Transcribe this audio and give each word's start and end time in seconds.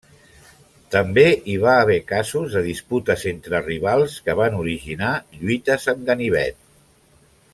També 0.93 1.25
hi 1.51 1.57
va 1.63 1.75
haver 1.81 1.97
casos 2.11 2.55
de 2.57 2.63
disputes 2.69 3.27
entre 3.33 3.61
rivals 3.69 4.17
que 4.29 4.37
van 4.41 4.59
originar 4.63 5.13
lluites 5.43 5.89
amb 5.95 6.05
ganivet. 6.11 6.61